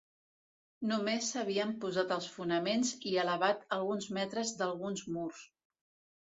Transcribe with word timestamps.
Només 0.91 1.27
s'havien 1.33 1.73
posat 1.83 2.13
els 2.15 2.29
fonaments 2.37 2.95
i 3.11 3.13
elevat 3.25 3.61
alguns 3.79 4.09
metres 4.19 4.55
d'alguns 4.63 5.05
murs. 5.19 5.45